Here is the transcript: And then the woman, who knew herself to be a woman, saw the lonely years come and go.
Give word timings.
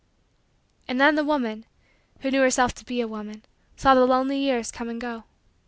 And 0.87 0.99
then 0.99 1.13
the 1.13 1.23
woman, 1.23 1.63
who 2.21 2.31
knew 2.31 2.41
herself 2.41 2.73
to 2.73 2.85
be 2.85 3.01
a 3.01 3.07
woman, 3.07 3.43
saw 3.75 3.93
the 3.93 4.03
lonely 4.07 4.39
years 4.39 4.71
come 4.71 4.89
and 4.89 4.99
go. 4.99 5.25